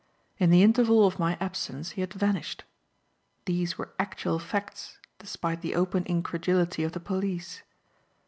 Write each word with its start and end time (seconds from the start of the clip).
In 0.39 0.49
the 0.49 0.63
interval 0.63 1.05
of 1.05 1.19
my 1.19 1.37
absence 1.39 1.91
he 1.91 2.01
had 2.01 2.11
vanished. 2.11 2.63
These 3.45 3.77
were 3.77 3.93
actual 3.99 4.39
facts 4.39 4.97
despite 5.19 5.61
the 5.61 5.75
open 5.75 6.07
incredulity 6.07 6.83
of 6.83 6.93
the 6.93 6.99
police. 6.99 7.61